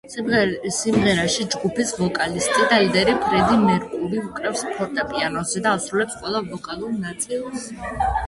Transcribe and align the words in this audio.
სიმღერაში 0.75 1.43
ჯგუფის 1.55 1.91
ვოკალისტი 1.97 2.63
და 2.71 2.79
ლიდერი 2.83 3.13
ფრედი 3.25 3.59
მერკური 3.65 4.23
უკრავს 4.29 4.65
ფორტეპიანოზე 4.79 5.63
და 5.67 5.75
ასრულებს 5.79 6.17
ყველა 6.23 6.43
ვოკალურ 6.49 6.97
ნაწილი. 7.05 7.63